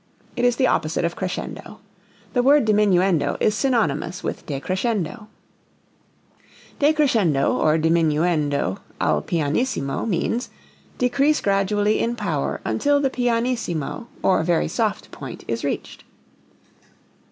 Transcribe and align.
It 0.35 0.43
is 0.45 0.55
the 0.55 0.65
opposite 0.65 1.05
of 1.05 1.15
crescendo. 1.15 1.79
The 2.33 2.41
word 2.41 2.65
diminuendo 2.65 3.37
is 3.39 3.53
synonymous 3.53 4.23
with 4.23 4.47
decrescendo. 4.47 5.27
Decrescendo 6.79 7.51
(or 7.53 7.77
diminuendo) 7.77 8.79
al 8.99 9.21
pianissimo 9.21 10.07
means 10.07 10.49
decrease 10.97 11.39
gradually 11.39 11.99
in 11.99 12.15
power 12.15 12.61
until 12.65 12.99
the 12.99 13.11
pianissimo 13.11 14.07
(or 14.23 14.41
very 14.41 14.67
soft) 14.67 15.11
point 15.11 15.43
is 15.47 15.63
reached. 15.63 16.03